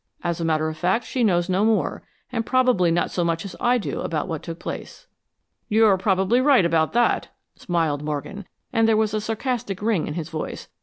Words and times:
As 0.23 0.41
a 0.41 0.45
matter 0.45 0.67
of 0.67 0.75
fact, 0.79 1.05
she 1.05 1.23
knows 1.23 1.47
no 1.47 1.63
more, 1.63 2.01
and 2.31 2.43
probably 2.43 2.89
not 2.89 3.11
so 3.11 3.23
much 3.23 3.45
as 3.45 3.55
I 3.59 3.77
do 3.77 4.01
about 4.01 4.27
what 4.27 4.41
took 4.41 4.57
place." 4.57 5.05
"You're 5.69 5.95
probably 5.95 6.41
right 6.41 6.65
about 6.65 6.93
that," 6.93 7.27
smiled 7.55 8.01
Morgan, 8.03 8.47
and 8.73 8.87
there 8.87 8.97
was 8.97 9.13
a 9.13 9.21
sarcastic 9.21 9.79
ring 9.79 10.07
in 10.07 10.15
his 10.15 10.29
voice. 10.29 10.69